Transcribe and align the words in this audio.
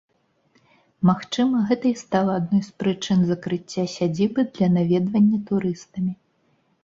Магчыма, 1.09 1.57
гэта 1.71 1.85
і 1.89 1.91
стала 2.03 2.31
адной 2.41 2.63
з 2.69 2.71
прычын 2.83 3.19
закрыцця 3.31 3.83
сядзібы 3.95 4.41
для 4.55 4.67
наведвання 4.77 5.39
турыстамі. 5.51 6.11